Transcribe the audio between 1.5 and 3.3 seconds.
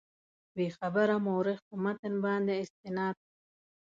په متن باندې استناد.